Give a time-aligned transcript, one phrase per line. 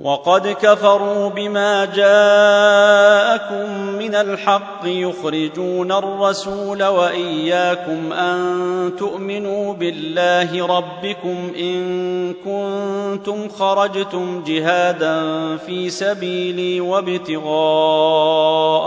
[0.00, 13.48] وقد كفروا بما جاءكم من الحق يخرجون الرسول وإياكم أن تؤمنوا بالله ربكم إن كنتم
[13.48, 17.46] خرجتم جهادا في سبيلي وابتغاء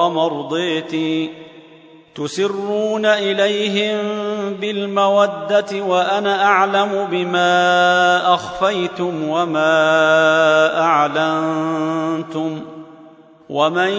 [0.09, 1.30] مرضيتي
[2.20, 3.98] تسرون إليهم
[4.54, 12.62] بالمودة وأنا أعلم بما أخفيتم وما أعلنتم
[13.50, 13.90] ومن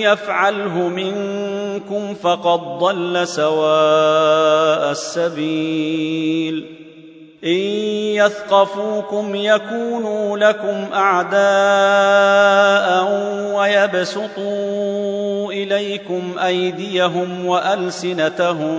[0.00, 6.66] يفعله منكم فقد ضل سواء السبيل
[7.44, 7.60] إن
[8.16, 11.42] يثقفوكم يكونوا لكم أعداء
[13.54, 15.11] ويبسطوا
[15.72, 18.78] إليكم أيديهم وألسنتهم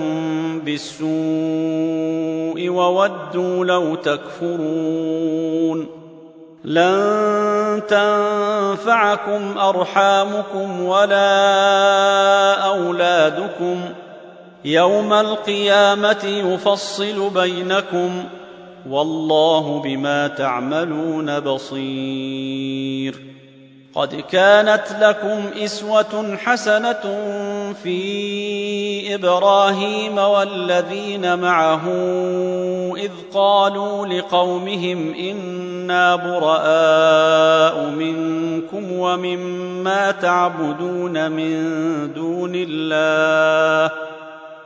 [0.59, 1.09] بالسوء
[2.69, 5.87] وودوا لو تكفرون
[6.63, 13.81] لن تنفعكم أرحامكم ولا أولادكم
[14.65, 18.23] يوم القيامة يفصل بينكم
[18.89, 23.33] والله بما تعملون بصير
[23.95, 27.01] قد كانت لكم إسوة حسنة
[27.83, 31.87] في إبراهيم والذين معه
[32.97, 41.53] إذ قالوا لقومهم إنا براء منكم ومما تعبدون من
[42.13, 43.91] دون الله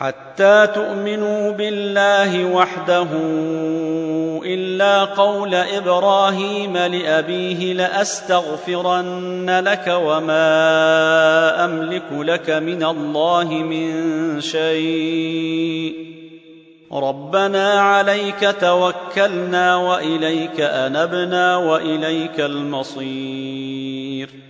[0.00, 3.06] حتى تؤمنوا بالله وحده
[4.44, 15.94] إلا قول إبراهيم لأبيه لأستغفرن لك وما أملك لك من الله من شيء.
[16.92, 24.49] ربنا عليك توكلنا وإليك أنبنا وإليك المصير.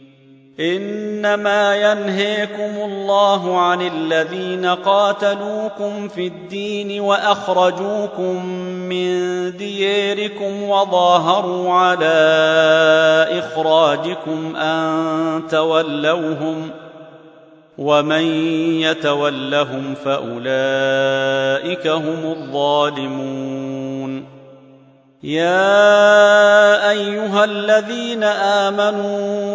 [0.59, 8.45] إنما ينهيكم الله عن الذين قاتلوكم في الدين وأخرجوكم
[8.89, 9.11] من
[9.57, 12.17] دياركم وظاهروا على
[13.39, 16.69] إخراجكم أن تولوهم
[17.77, 18.23] ومن
[18.81, 23.61] يتولهم فأولئك هم الظالمون.
[25.23, 29.50] يا أيها الذين آمنوا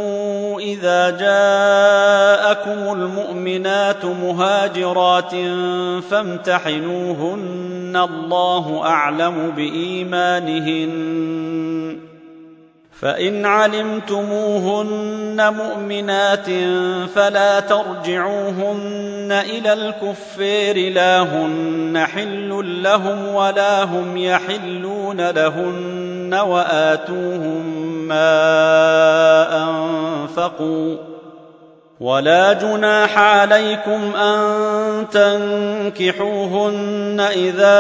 [0.67, 5.35] اذا جاءكم المؤمنات مهاجرات
[6.11, 10.97] فامتحنوهن الله اعلم بايمانهن
[13.01, 14.97] فان علمتموهن
[15.55, 16.47] مؤمنات
[17.15, 27.65] فلا ترجعوهن إلى الكفار لا هن حل لهم ولا هم يحلون لهن وآتوهم
[28.09, 28.29] ما
[29.63, 30.97] أنفقوا
[32.01, 35.07] ولا جناح عليكم أن
[35.93, 37.79] تنكحوهن إذا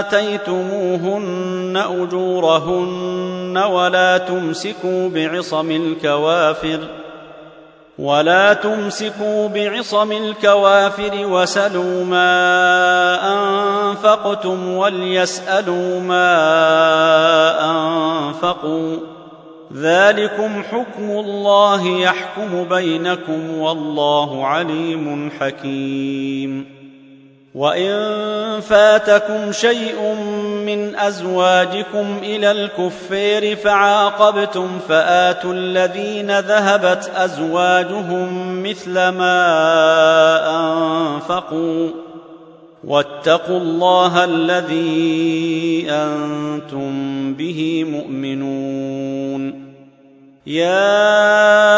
[0.00, 6.80] آتيتموهن أجورهن ولا تمسكوا بعصم الكوافر
[7.98, 12.30] ولا تمسكوا بعصم الكوافر وسلوا ما
[13.32, 16.30] أنفقتم وليسألوا ما
[17.70, 18.96] أنفقوا.
[19.74, 26.77] ذلكم حكم الله يحكم بينكم والله عليم حكيم.
[27.54, 30.14] وان فاتكم شيء
[30.66, 39.40] من ازواجكم إلى الكفير فعاقبتم فاتوا الذين ذهبت ازواجهم مثل ما
[40.60, 41.90] انفقوا
[42.84, 49.68] واتقوا الله الذي أنتم به مؤمنون
[50.46, 51.77] يا